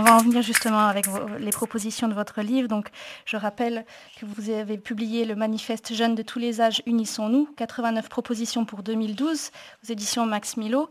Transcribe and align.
On 0.00 0.02
va 0.02 0.14
en 0.14 0.22
venir 0.22 0.40
justement 0.40 0.86
avec 0.86 1.04
les 1.40 1.50
propositions 1.50 2.08
de 2.08 2.14
votre 2.14 2.40
livre. 2.40 2.68
Donc, 2.68 2.88
je 3.26 3.36
rappelle 3.36 3.84
que 4.18 4.24
vous 4.24 4.48
avez 4.48 4.78
publié 4.78 5.26
le 5.26 5.34
manifeste 5.34 5.92
Jeunes 5.92 6.14
de 6.14 6.22
tous 6.22 6.38
les 6.38 6.62
âges, 6.62 6.80
unissons-nous, 6.86 7.50
89 7.58 8.08
propositions 8.08 8.64
pour 8.64 8.82
2012 8.82 9.50
aux 9.84 9.92
éditions 9.92 10.24
Max 10.24 10.56
Milo. 10.56 10.88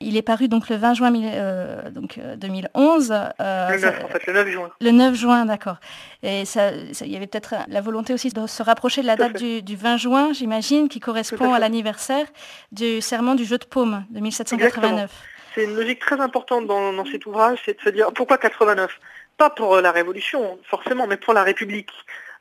Il 0.00 0.16
est 0.16 0.22
paru 0.22 0.48
donc 0.48 0.70
le 0.70 0.76
20 0.76 0.94
juin 0.94 1.12
euh, 1.14 1.90
donc, 1.90 2.18
2011. 2.38 3.12
Euh, 3.12 3.28
euh, 3.38 3.68
le 3.68 3.80
9, 3.82 4.04
en 4.04 4.08
fait, 4.08 4.26
le 4.26 4.32
9 4.32 4.48
juin. 4.48 4.70
Le 4.80 4.90
9 4.92 5.14
juin, 5.14 5.44
d'accord. 5.44 5.76
Et 6.22 6.44
il 6.44 7.12
y 7.12 7.16
avait 7.16 7.26
peut-être 7.26 7.54
la 7.68 7.82
volonté 7.82 8.14
aussi 8.14 8.30
de 8.30 8.46
se 8.46 8.62
rapprocher 8.62 9.02
de 9.02 9.06
la 9.08 9.16
date 9.16 9.36
du, 9.36 9.76
20 9.76 9.98
juin, 9.98 10.32
j'imagine, 10.32 10.88
qui 10.88 11.00
correspond 11.00 11.52
à, 11.52 11.58
l'anniversaire 11.58 12.24
du 12.72 13.02
serment 13.02 13.34
du 13.34 13.44
jeu 13.44 13.58
de 13.58 13.66
paume 13.66 14.06
de 14.08 14.20
1789. 14.20 15.10
C'est 15.58 15.64
une 15.64 15.74
logique 15.74 15.98
très 15.98 16.20
importante 16.20 16.68
dans, 16.68 17.04
cet 17.04 17.26
ouvrage, 17.26 17.58
c'est 17.64 17.76
de 17.76 17.82
se 17.82 17.88
dire 17.88 18.12
pourquoi 18.12 18.38
89 18.38 18.96
Pas 19.38 19.50
pour 19.50 19.80
la 19.80 19.90
Révolution, 19.90 20.56
forcément, 20.62 21.08
mais 21.08 21.16
pour 21.16 21.34
la 21.34 21.42
République. 21.42 21.90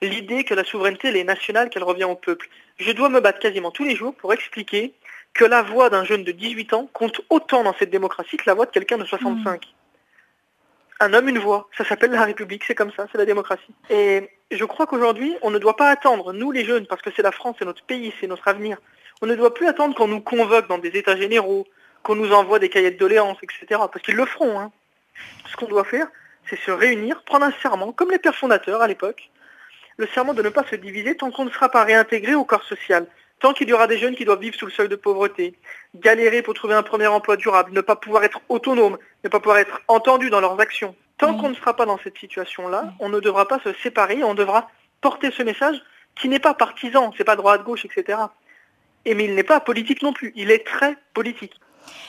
L'idée 0.03 0.44
que 0.44 0.53
la 0.53 0.63
souveraineté, 0.63 1.08
elle 1.08 1.17
est 1.17 1.23
nationale, 1.23 1.72
qu'elle 1.72 1.84
revient 1.84 2.03
au 2.03 2.13
peuple. 2.13 2.48
Je 2.77 2.91
dois 2.91 3.09
me 3.09 3.20
battre 3.20 3.39
quasiment 3.39 3.72
tous 3.72 3.85
les 3.85 3.95
jours 3.95 4.13
pour 4.13 4.34
expliquer 4.34 4.94
que 5.34 5.45
la 5.45 5.63
voix 5.63 5.89
d'un 5.89 6.03
jeune 6.03 6.23
de 6.23 6.31
18 6.31 6.73
ans 6.73 6.88
compte 6.94 7.20
autant 7.31 7.63
dans 7.63 7.73
cette 7.80 7.89
démocratie 7.89 8.38
que 8.38 8.44
la 8.45 8.53
voix 8.53 8.67
de 8.67 8.72
quelqu'un 8.72 8.99
de 8.99 9.05
65. 9.05 9.66
Hmm. 9.66 9.70
Un 10.99 11.13
homme, 11.16 11.30
une 11.30 11.39
voix. 11.39 11.67
Ça 11.75 11.86
s'appelle 11.86 12.11
la 12.11 12.23
République, 12.23 12.66
c'est 12.66 12.75
comme 12.75 12.91
ça, 12.95 13.08
c'est 13.11 13.17
la 13.17 13.25
démocratie. 13.25 13.73
Et 13.89 14.30
je 14.52 14.63
crois 14.63 14.86
qu'aujourd'hui, 14.86 15.36
on 15.41 15.49
ne 15.49 15.58
doit 15.58 15.75
pas 15.75 15.89
attendre, 15.89 16.34
nous 16.34 16.52
les 16.52 16.66
jeunes, 16.66 16.86
parce 16.86 17.02
que 17.02 17.09
c'est 17.16 17.23
la 17.23 17.31
France, 17.31 17.55
c'est 17.58 17.66
notre 17.66 17.84
pays, 17.84 18.13
c'est 18.22 18.27
notre 18.27 18.47
avenir, 18.47 18.77
on 19.23 19.25
ne 19.25 19.34
doit 19.34 19.55
plus 19.55 19.66
attendre 19.66 19.95
qu'on 19.95 20.08
nous 20.08 20.22
convoque 20.22 20.67
dans 20.67 20.77
des 20.77 20.89
états 20.89 21.17
généraux, 21.17 21.66
qu'on 22.04 22.16
nous 22.16 22.32
envoie 22.32 22.60
des 22.60 22.70
cahiers 22.70 22.92
de 22.92 22.98
doléances, 22.98 23.38
etc. 23.44 23.82
Parce 23.92 24.02
qu'ils 24.04 24.16
le 24.16 24.26
feront. 24.26 24.60
Hein. 24.60 24.72
Ce 25.50 25.56
qu'on 25.56 25.68
doit 25.68 25.84
faire, 25.84 26.08
c'est 26.50 26.59
se 26.59 26.72
réunir, 26.72 27.23
prendre 27.23 27.45
un 27.45 27.54
serment, 27.62 27.92
comme 27.92 28.12
les 28.12 28.20
pères 28.20 28.36
fondateurs 28.36 28.81
à 28.81 28.88
l'époque, 28.88 29.30
le 29.98 30.08
serment 30.08 30.34
de 30.34 30.42
ne 30.42 30.50
pas 30.50 30.64
se 30.64 30.76
diviser 30.76 31.16
tant 31.16 31.31
qu'on 31.31 31.45
ne 31.45 31.50
sera 31.52 31.70
pas 31.70 31.84
réintégré 31.84 32.36
au 32.36 32.45
corps 32.45 32.64
social. 32.64 33.08
Tant 33.39 33.54
qu'il 33.54 33.70
y 33.70 33.73
aura 33.73 33.88
des 33.88 34.00
jeunes 34.00 34.16
qui 34.16 34.26
doivent 34.26 34.39
vivre 34.39 34.56
sous 34.56 34.66
le 34.66 34.72
seuil 34.72 34.89
de 34.89 34.95
pauvreté, 34.95 35.56
galérer 35.95 36.42
pour 36.42 36.54
trouver 36.54 36.73
un 36.73 36.84
premier 36.84 37.08
emploi 37.08 37.38
durable, 37.38 37.72
ne 37.72 37.81
pas 37.81 37.95
pouvoir 37.95 38.23
être 38.23 38.42
autonomes, 38.50 38.98
ne 39.23 39.30
pas 39.30 39.39
pouvoir 39.39 39.59
être 39.59 39.82
entendus 39.88 40.32
dans 40.32 40.39
leurs 40.39 40.59
actions, 40.59 40.95
tant 41.17 41.38
qu'on 41.38 41.50
ne 41.50 41.56
sera 41.56 41.76
pas 41.76 41.86
dans 41.86 42.00
cette 42.00 42.17
situation-là, 42.17 42.94
on 43.00 43.09
ne 43.09 43.20
devra 43.20 43.48
pas 43.48 43.59
se 43.59 43.73
séparer, 43.73 44.23
on 44.23 44.34
devra 44.34 44.70
porter 45.02 45.30
ce 45.32 45.44
message 45.44 45.82
qui 46.16 46.30
n'est 46.30 46.39
pas 46.39 46.56
partisan, 46.56 47.14
c'est 47.16 47.23
pas 47.23 47.36
droite-gauche, 47.36 47.86
etc. 47.86 48.20
Et 49.06 49.14
mais 49.14 49.26
il 49.26 49.36
n'est 49.36 49.44
pas 49.44 49.59
politique 49.59 50.02
non 50.02 50.14
plus, 50.14 50.34
il 50.36 50.50
est 50.50 50.66
très 50.66 50.98
politique. 51.14 51.54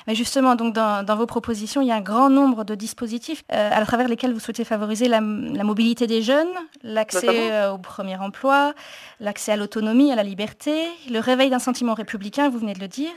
Mais 0.07 0.15
justement, 0.15 0.55
donc 0.55 0.75
dans, 0.75 1.17
vos 1.17 1.27
propositions, 1.27 1.81
il 1.81 1.89
y 1.89 1.93
a 1.93 1.97
un 1.97 2.01
grand 2.01 2.31
nombre 2.31 2.65
de 2.65 2.75
dispositifs 2.75 3.43
euh, 3.53 3.71
à 3.73 3.85
travers 3.85 4.09
lesquels 4.09 4.33
vous 4.33 4.41
souhaitez 4.41 4.65
favoriser 4.65 5.09
la, 5.09 5.21
mobilité 5.21 6.07
des 6.07 6.23
jeunes, 6.23 6.49
l'accès 6.83 7.53
euh, 7.53 7.73
au 7.73 7.79
premier 7.79 8.17
emploi, 8.17 8.75
l'accès 9.21 9.53
à 9.53 9.57
l'autonomie, 9.57 10.13
à 10.13 10.17
la 10.17 10.23
liberté, 10.23 10.87
le 11.11 11.19
réveil 11.19 11.51
d'un 11.51 11.59
sentiment 11.59 11.95
républicain, 11.95 12.49
vous 12.49 12.59
venez 12.59 12.75
de 12.75 12.81
le 12.81 12.89
dire, 12.89 13.13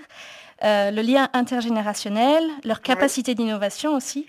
euh, 0.63 0.91
le 0.91 1.01
lien 1.01 1.29
intergénérationnel, 1.33 2.43
leur 2.63 2.81
capacité 2.81 3.33
d'innovation 3.33 3.95
aussi. 3.95 4.27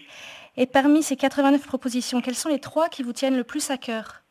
Et 0.57 0.67
parmi 0.67 1.03
ces 1.03 1.17
89 1.17 1.67
propositions, 1.67 2.21
quelles 2.21 2.35
sont 2.35 2.49
les 2.49 2.59
trois 2.59 2.89
qui 2.89 3.03
vous 3.03 3.13
tiennent 3.13 3.37
le 3.37 3.45
plus 3.45 3.71
à 3.71 3.77
cœur? 3.77 4.23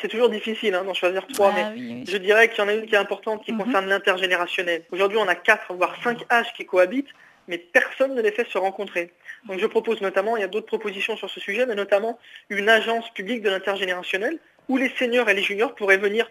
C'est 0.00 0.08
toujours 0.08 0.28
difficile 0.28 0.74
hein, 0.74 0.84
d'en 0.84 0.94
choisir 0.94 1.26
trois, 1.26 1.52
ah 1.56 1.70
mais 1.74 2.04
je 2.06 2.16
dirais 2.18 2.48
qu'il 2.48 2.58
y 2.58 2.66
en 2.66 2.68
a 2.68 2.74
une 2.74 2.86
qui 2.86 2.94
est 2.94 2.98
importante 2.98 3.44
qui 3.44 3.52
mhm. 3.52 3.64
concerne 3.64 3.86
l'intergénérationnel. 3.86 4.84
Aujourd'hui, 4.92 5.18
on 5.18 5.26
a 5.26 5.34
quatre, 5.34 5.72
voire 5.74 5.96
cinq 6.02 6.24
âges 6.30 6.52
qui 6.56 6.64
cohabitent 6.64 7.08
mais 7.48 7.58
personne 7.58 8.14
ne 8.14 8.22
les 8.22 8.30
fait 8.30 8.46
se 8.48 8.58
rencontrer. 8.58 9.10
Donc 9.46 9.58
je 9.58 9.66
propose 9.66 10.00
notamment, 10.00 10.36
il 10.36 10.40
y 10.40 10.44
a 10.44 10.48
d'autres 10.48 10.66
propositions 10.66 11.16
sur 11.16 11.28
ce 11.30 11.40
sujet, 11.40 11.66
mais 11.66 11.74
notamment 11.74 12.18
une 12.50 12.68
agence 12.68 13.10
publique 13.14 13.42
de 13.42 13.50
l'intergénérationnel 13.50 14.38
où 14.68 14.76
les 14.76 14.90
seniors 14.90 15.28
et 15.28 15.34
les 15.34 15.42
juniors 15.42 15.74
pourraient 15.74 15.98
venir 15.98 16.30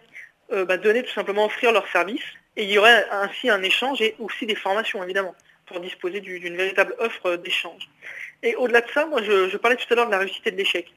euh, 0.52 0.64
bah, 0.64 0.76
donner 0.76 1.02
tout 1.02 1.12
simplement 1.12 1.44
offrir 1.44 1.72
leurs 1.72 1.88
services 1.88 2.24
et 2.56 2.64
il 2.64 2.70
y 2.70 2.78
aurait 2.78 3.06
ainsi 3.10 3.50
un 3.50 3.62
échange 3.62 4.00
et 4.00 4.14
aussi 4.18 4.46
des 4.46 4.54
formations 4.54 5.02
évidemment 5.02 5.34
pour 5.66 5.80
disposer 5.80 6.20
d'une 6.20 6.56
véritable 6.56 6.94
offre 6.98 7.36
d'échange. 7.36 7.90
Et 8.42 8.54
au-delà 8.54 8.80
de 8.80 8.90
ça, 8.90 9.04
moi 9.04 9.20
je, 9.22 9.50
je, 9.50 9.56
parlais 9.58 9.76
tout 9.76 9.86
à 9.90 9.96
l'heure 9.96 10.06
de 10.06 10.12
la 10.12 10.18
réussite 10.18 10.46
et 10.46 10.50
de 10.50 10.56
l'échec. 10.56 10.90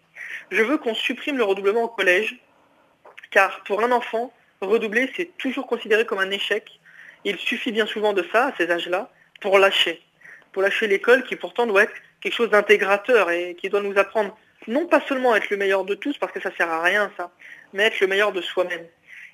Je 0.52 0.62
veux 0.62 0.78
qu'on 0.78 0.94
supprime 0.96 1.38
le 1.38 1.44
redoublement 1.44 1.84
au 1.84 1.88
collège, 1.90 2.38
car 3.32 3.64
pour 3.64 3.84
un 3.84 3.92
enfant, 3.92 4.32
redoubler 4.62 5.12
c'est 5.18 5.38
toujours 5.38 5.68
considéré 5.68 6.06
comme 6.06 6.20
un 6.20 6.32
échec. 6.32 6.80
Il 7.26 7.38
suffit 7.38 7.72
bien 7.72 7.86
souvent 7.86 8.14
de 8.14 8.26
ça, 8.32 8.48
à 8.48 8.54
ces 8.58 8.72
âges-là, 8.72 9.12
pour 9.42 9.60
lâcher 9.60 10.02
pour 10.52 10.62
lâcher 10.62 10.88
l'école 10.88 11.24
qui 11.24 11.36
pourtant 11.36 11.66
doit 11.66 11.84
être 11.84 11.94
quelque 12.22 12.34
chose 12.34 12.50
d'intégrateur 12.50 13.32
et 13.32 13.56
qui 13.56 13.70
doit 13.70 13.82
nous 13.82 13.98
apprendre 13.98 14.38
non 14.68 14.86
pas 14.86 15.02
seulement 15.02 15.34
à 15.34 15.38
être 15.38 15.50
le 15.50 15.58
meilleur 15.58 15.86
de 15.86 15.96
tous, 15.96 16.18
parce 16.18 16.32
que 16.32 16.40
ça 16.40 16.52
sert 16.56 16.70
à 16.70 16.82
rien 16.82 17.12
ça, 17.18 17.32
mais 17.74 17.84
être 17.84 18.00
le 18.00 18.08
meilleur 18.08 18.32
de 18.32 18.42
soi-même. 18.42 18.86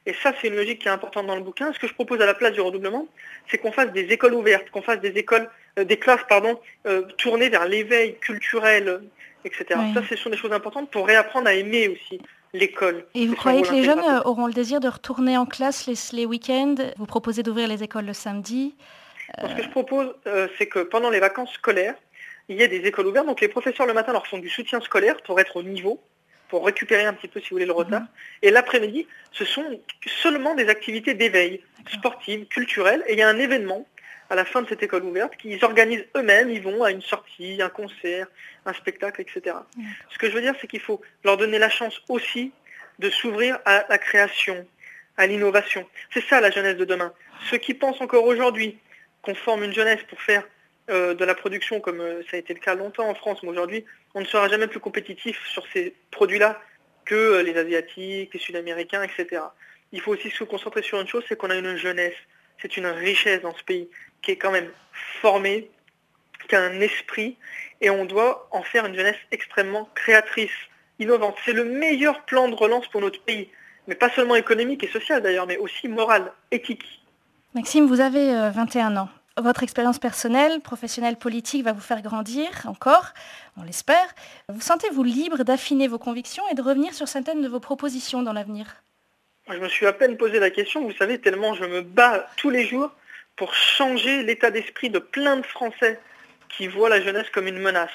Et 0.05 0.13
ça, 0.23 0.33
c'est 0.39 0.47
une 0.47 0.55
logique 0.55 0.79
qui 0.79 0.87
est 0.87 0.91
importante 0.91 1.27
dans 1.27 1.35
le 1.35 1.41
bouquin. 1.41 1.73
Ce 1.73 1.79
que 1.79 1.87
je 1.87 1.93
propose 1.93 2.21
à 2.21 2.25
la 2.25 2.33
place 2.33 2.53
du 2.53 2.61
redoublement, 2.61 3.07
c'est 3.51 3.57
qu'on 3.57 3.73
fasse 3.73 3.91
des 3.91 4.03
écoles 4.03 4.33
ouvertes, 4.33 4.69
qu'on 4.69 4.81
fasse 4.81 5.01
des 5.01 5.09
écoles, 5.09 5.49
euh, 5.77 5.83
des 5.83 5.97
classes, 5.97 6.21
pardon, 6.29 6.57
euh, 6.85 7.01
tournées 7.17 7.49
vers 7.49 7.67
l'éveil 7.67 8.15
culturel, 8.19 9.01
etc. 9.43 9.65
Ça, 9.93 10.01
ce 10.09 10.15
sont 10.15 10.29
des 10.29 10.37
choses 10.37 10.53
importantes 10.53 10.89
pour 10.91 11.05
réapprendre 11.05 11.47
à 11.47 11.53
aimer 11.53 11.89
aussi 11.89 12.21
l'école. 12.53 13.05
Et 13.15 13.27
vous 13.27 13.35
croyez 13.35 13.63
que 13.63 13.73
les 13.73 13.83
jeunes 13.83 13.99
euh, 13.99 14.21
auront 14.23 14.47
le 14.47 14.53
désir 14.53 14.79
de 14.79 14.87
retourner 14.87 15.37
en 15.37 15.45
classe 15.45 15.87
les, 15.87 15.95
les 16.13 16.25
week-ends? 16.25 16.75
Vous 16.95 17.05
proposez 17.05 17.43
d'ouvrir 17.43 17.67
les 17.67 17.83
écoles 17.83 18.05
le 18.05 18.13
samedi 18.13 18.75
ce 19.45 19.55
que 19.55 19.63
je 19.63 19.69
propose, 19.69 20.15
euh, 20.25 20.47
c'est 20.57 20.67
que 20.67 20.79
pendant 20.79 21.09
les 21.09 21.19
vacances 21.19 21.53
scolaires, 21.53 21.95
il 22.49 22.57
y 22.57 22.63
ait 22.63 22.67
des 22.67 22.87
écoles 22.87 23.07
ouvertes. 23.07 23.27
Donc 23.27 23.41
les 23.41 23.47
professeurs 23.47 23.85
le 23.85 23.93
matin 23.93 24.13
leur 24.13 24.25
font 24.25 24.37
du 24.37 24.49
soutien 24.49 24.79
scolaire 24.81 25.17
pour 25.23 25.39
être 25.39 25.57
au 25.57 25.63
niveau, 25.63 26.01
pour 26.49 26.65
récupérer 26.65 27.05
un 27.05 27.13
petit 27.13 27.27
peu, 27.27 27.39
si 27.39 27.49
vous 27.49 27.55
voulez, 27.55 27.65
le 27.65 27.73
retard. 27.73 28.01
Mhm. 28.01 28.07
Et 28.43 28.51
l'après-midi, 28.51 29.07
ce 29.31 29.45
sont 29.45 29.81
seulement 30.05 30.55
des 30.55 30.69
activités 30.69 31.13
d'éveil, 31.13 31.61
sportives, 31.93 32.45
culturelles. 32.47 33.03
Et 33.07 33.13
il 33.13 33.19
y 33.19 33.21
a 33.21 33.29
un 33.29 33.37
événement 33.37 33.85
à 34.29 34.35
la 34.35 34.45
fin 34.45 34.61
de 34.61 34.67
cette 34.67 34.83
école 34.83 35.03
ouverte 35.03 35.35
qu'ils 35.37 35.63
organisent 35.63 36.05
eux-mêmes. 36.15 36.49
Ils 36.49 36.61
vont 36.61 36.83
à 36.83 36.91
une 36.91 37.01
sortie, 37.01 37.61
un 37.61 37.69
concert, 37.69 38.27
un 38.65 38.73
spectacle, 38.73 39.21
etc. 39.21 39.55
Ce 40.09 40.17
que 40.17 40.29
je 40.29 40.33
veux 40.33 40.41
dire, 40.41 40.55
c'est 40.59 40.67
qu'il 40.67 40.81
faut 40.81 41.01
leur 41.23 41.37
donner 41.37 41.59
la 41.59 41.69
chance 41.69 42.01
aussi 42.09 42.51
de 42.99 43.09
s'ouvrir 43.09 43.59
à 43.65 43.85
la 43.89 43.97
création, 43.97 44.65
à 45.17 45.27
l'innovation. 45.27 45.87
C'est 46.13 46.23
ça 46.23 46.41
la 46.41 46.49
jeunesse 46.49 46.77
de 46.77 46.85
demain. 46.85 47.13
Ceux 47.49 47.57
qui 47.57 47.73
pensent 47.73 48.01
encore 48.01 48.25
aujourd'hui 48.25 48.77
qu'on 49.21 49.35
forme 49.35 49.63
une 49.63 49.73
jeunesse 49.73 50.01
pour 50.09 50.21
faire 50.21 50.43
euh, 50.89 51.13
de 51.13 51.25
la 51.25 51.35
production 51.35 51.81
comme 51.81 51.99
euh, 51.99 52.21
ça 52.31 52.37
a 52.37 52.39
été 52.39 52.53
le 52.53 52.61
cas 52.61 52.73
longtemps 52.73 53.09
en 53.09 53.13
France, 53.13 53.43
mais 53.43 53.49
aujourd'hui, 53.49 53.83
on 54.15 54.21
ne 54.21 54.25
sera 54.25 54.47
jamais 54.47 54.67
plus 54.67 54.79
compétitif 54.79 55.37
sur 55.47 55.65
ces 55.73 55.93
produits-là 56.11 56.61
que 57.03 57.15
euh, 57.15 57.43
les 57.43 57.57
Asiatiques, 57.57 58.33
les 58.33 58.39
Sud-Américains, 58.39 59.03
etc. 59.03 59.41
Il 59.91 59.99
faut 59.99 60.13
aussi 60.13 60.29
se 60.29 60.45
concentrer 60.45 60.81
sur 60.83 61.01
une 61.01 61.07
chose, 61.07 61.25
c'est 61.27 61.35
qu'on 61.37 61.49
a 61.49 61.55
une 61.55 61.75
jeunesse. 61.75 62.15
C'est 62.61 62.77
une 62.77 62.87
richesse 62.87 63.41
dans 63.41 63.53
ce 63.53 63.63
pays 63.63 63.89
qui 64.21 64.31
est 64.31 64.37
quand 64.37 64.51
même 64.51 64.69
formée, 65.21 65.69
qui 66.47 66.55
a 66.55 66.61
un 66.61 66.79
esprit, 66.79 67.35
et 67.81 67.89
on 67.89 68.05
doit 68.05 68.47
en 68.51 68.63
faire 68.63 68.85
une 68.85 68.95
jeunesse 68.95 69.17
extrêmement 69.31 69.89
créatrice, 69.93 70.51
innovante. 70.99 71.35
C'est 71.43 71.53
le 71.53 71.65
meilleur 71.65 72.23
plan 72.23 72.47
de 72.47 72.55
relance 72.55 72.87
pour 72.87 73.01
notre 73.01 73.21
pays, 73.23 73.49
mais 73.87 73.95
pas 73.95 74.09
seulement 74.09 74.35
économique 74.35 74.85
et 74.85 74.87
social 74.87 75.21
d'ailleurs, 75.21 75.47
mais 75.47 75.57
aussi 75.57 75.89
moral, 75.89 76.31
éthique. 76.51 77.01
Maxime, 77.57 77.87
vous 77.87 78.01
avez 78.01 78.51
21 78.51 78.97
ans 78.97 79.09
votre 79.35 79.63
expérience 79.63 79.97
personnelle, 79.97 80.61
professionnelle, 80.61 81.15
politique 81.15 81.63
va 81.63 81.71
vous 81.71 81.81
faire 81.81 82.03
grandir 82.03 82.49
encore, 82.65 83.13
on 83.57 83.63
l'espère. 83.63 84.05
Vous 84.47 84.61
sentez-vous 84.61 85.01
libre 85.03 85.43
d'affiner 85.43 85.87
vos 85.87 85.97
convictions 85.97 86.43
et 86.51 86.53
de 86.53 86.61
revenir 86.61 86.93
sur 86.93 87.07
certaines 87.07 87.41
de 87.41 87.47
vos 87.47 87.59
propositions 87.59 88.21
dans 88.21 88.33
l'avenir? 88.33 88.83
Je 89.49 89.57
me 89.57 89.67
suis 89.69 89.87
à 89.87 89.93
peine 89.93 90.17
posé 90.17 90.39
la 90.39 90.51
question, 90.51 90.83
vous 90.83 90.93
savez, 90.93 91.19
tellement 91.19 91.55
je 91.55 91.65
me 91.65 91.81
bats 91.81 92.27
tous 92.37 92.51
les 92.51 92.63
jours 92.63 92.91
pour 93.35 93.55
changer 93.55 94.21
l'état 94.21 94.51
d'esprit 94.51 94.91
de 94.91 94.99
plein 94.99 95.37
de 95.37 95.45
Français 95.45 95.99
qui 96.49 96.67
voient 96.67 96.89
la 96.89 97.01
jeunesse 97.01 97.31
comme 97.33 97.47
une 97.47 97.59
menace. 97.59 97.89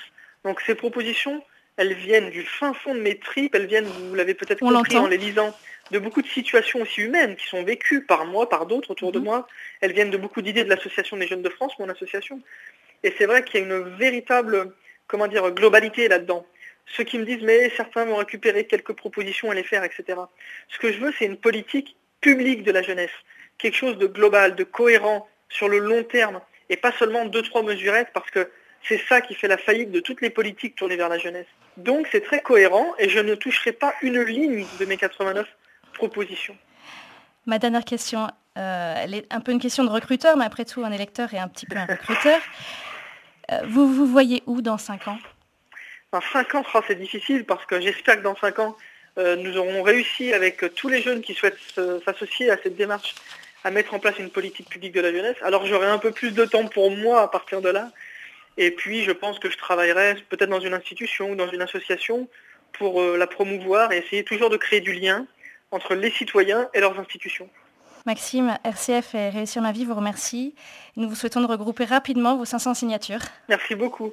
Donc 0.44 0.60
ces 0.66 0.74
propositions, 0.74 1.40
elles 1.76 1.94
viennent 1.94 2.30
du 2.30 2.42
fin 2.42 2.74
fond 2.74 2.96
de 2.96 3.00
mes 3.00 3.16
tripes, 3.16 3.54
elles 3.54 3.66
viennent, 3.66 3.86
vous 3.86 4.14
l'avez 4.16 4.34
peut-être 4.34 4.58
compris 4.58 4.98
en 4.98 5.06
les 5.06 5.18
lisant, 5.18 5.56
de 5.92 5.98
beaucoup 5.98 6.22
de 6.22 6.28
situations 6.28 6.80
aussi 6.80 7.02
humaines 7.02 7.36
qui 7.36 7.46
sont 7.46 7.62
vécues 7.62 8.04
par 8.04 8.24
moi, 8.24 8.48
par 8.48 8.66
d'autres 8.66 8.90
autour 8.90 9.12
de 9.12 9.18
mhm. 9.18 9.24
moi. 9.26 9.48
Elles 9.80 9.92
viennent 9.92 10.10
de 10.10 10.16
beaucoup 10.16 10.40
d'idées 10.40 10.64
de 10.64 10.70
l'Association 10.70 11.18
des 11.18 11.26
jeunes 11.26 11.42
de 11.42 11.50
France, 11.50 11.78
mon 11.78 11.88
association. 11.88 12.40
Et 13.04 13.14
c'est 13.18 13.26
vrai 13.26 13.44
qu'il 13.44 13.60
y 13.60 13.62
a 13.62 13.66
une 13.66 13.96
véritable, 13.96 14.72
comment 15.06 15.28
dire, 15.28 15.50
globalité 15.50 16.08
là-dedans. 16.08 16.46
Ceux 16.96 17.04
qui 17.04 17.18
me 17.18 17.24
disent, 17.24 17.42
mais 17.42 17.70
certains 17.76 18.06
vont 18.06 18.16
récupérer 18.16 18.66
quelques 18.66 18.94
propositions 18.94 19.52
et 19.52 19.54
les 19.54 19.62
faire, 19.62 19.84
etc. 19.84 20.18
Ce 20.68 20.78
que 20.78 20.92
je 20.92 20.98
veux, 20.98 21.12
c'est 21.18 21.26
une 21.26 21.36
politique 21.36 21.94
publique 22.20 22.64
de 22.64 22.72
la 22.72 22.82
jeunesse. 22.82 23.10
Quelque 23.58 23.76
chose 23.76 23.98
de 23.98 24.06
global, 24.06 24.56
de 24.56 24.64
cohérent, 24.64 25.28
sur 25.50 25.68
le 25.68 25.78
long 25.78 26.02
terme, 26.02 26.40
et 26.70 26.76
pas 26.78 26.92
seulement 26.92 27.26
deux, 27.26 27.42
trois 27.42 27.62
mesurettes, 27.62 28.08
parce 28.14 28.30
que 28.30 28.50
c'est 28.82 29.00
ça 29.08 29.20
qui 29.20 29.34
fait 29.34 29.48
la 29.48 29.58
faillite 29.58 29.90
de 29.90 30.00
toutes 30.00 30.22
les 30.22 30.30
politiques 30.30 30.74
tournées 30.74 30.96
vers 30.96 31.10
la 31.10 31.18
jeunesse. 31.18 31.46
Donc 31.76 32.08
c'est 32.10 32.22
très 32.22 32.40
cohérent, 32.40 32.94
et 32.98 33.10
je 33.10 33.18
ne 33.18 33.34
toucherai 33.34 33.72
pas 33.72 33.94
une 34.00 34.22
ligne 34.22 34.64
de 34.80 34.84
mes 34.86 34.96
89 34.96 35.46
proposition. 35.92 36.56
Ma 37.46 37.58
dernière 37.58 37.84
question, 37.84 38.28
euh, 38.58 38.94
elle 38.96 39.14
est 39.14 39.32
un 39.32 39.40
peu 39.40 39.52
une 39.52 39.60
question 39.60 39.84
de 39.84 39.90
recruteur, 39.90 40.36
mais 40.36 40.44
après 40.44 40.64
tout, 40.64 40.84
un 40.84 40.92
électeur 40.92 41.32
est 41.34 41.38
un 41.38 41.48
petit 41.48 41.66
peu 41.66 41.76
un 41.76 41.86
recruteur. 41.86 42.40
Euh, 43.50 43.58
vous 43.66 43.92
vous 43.92 44.06
voyez 44.06 44.44
où 44.46 44.62
dans 44.62 44.78
cinq 44.78 45.08
ans? 45.08 45.18
Enfin, 46.12 46.44
5 46.44 46.54
ans, 46.54 46.82
c'est 46.86 46.94
difficile 46.94 47.44
parce 47.44 47.66
que 47.66 47.80
j'espère 47.80 48.18
que 48.18 48.22
dans 48.22 48.36
5 48.36 48.60
ans, 48.60 48.76
euh, 49.18 49.34
nous 49.34 49.56
aurons 49.56 49.82
réussi 49.82 50.32
avec 50.32 50.62
tous 50.76 50.88
les 50.88 51.02
jeunes 51.02 51.22
qui 51.22 51.34
souhaitent 51.34 51.58
s'associer 52.04 52.52
à 52.52 52.56
cette 52.62 52.76
démarche 52.76 53.16
à 53.64 53.70
mettre 53.70 53.94
en 53.94 53.98
place 53.98 54.18
une 54.18 54.30
politique 54.30 54.68
publique 54.68 54.92
de 54.92 55.00
la 55.00 55.12
jeunesse. 55.12 55.36
Alors 55.42 55.66
j'aurai 55.66 55.86
un 55.86 55.98
peu 55.98 56.10
plus 56.10 56.32
de 56.32 56.44
temps 56.44 56.66
pour 56.66 56.90
moi 56.90 57.22
à 57.22 57.28
partir 57.28 57.60
de 57.62 57.68
là. 57.68 57.90
Et 58.58 58.70
puis 58.70 59.04
je 59.04 59.12
pense 59.12 59.38
que 59.38 59.50
je 59.50 59.56
travaillerai 59.56 60.16
peut-être 60.28 60.50
dans 60.50 60.60
une 60.60 60.74
institution 60.74 61.30
ou 61.30 61.34
dans 61.34 61.48
une 61.48 61.62
association 61.62 62.28
pour 62.72 63.00
euh, 63.00 63.16
la 63.16 63.26
promouvoir 63.26 63.92
et 63.92 63.98
essayer 63.98 64.24
toujours 64.24 64.50
de 64.50 64.56
créer 64.56 64.80
du 64.80 64.92
lien 64.92 65.26
entre 65.72 65.94
les 65.94 66.10
citoyens 66.10 66.68
et 66.74 66.80
leurs 66.80 66.98
institutions. 66.98 67.48
Maxime, 68.06 68.56
RCF 68.64 69.14
et 69.14 69.30
Réussir 69.30 69.62
ma 69.62 69.72
vie 69.72 69.84
vous 69.84 69.94
remercie. 69.94 70.54
Nous 70.96 71.08
vous 71.08 71.14
souhaitons 71.14 71.40
de 71.40 71.46
regrouper 71.46 71.84
rapidement 71.84 72.36
vos 72.36 72.44
500 72.44 72.74
signatures. 72.74 73.20
Merci 73.48 73.74
beaucoup. 73.74 74.12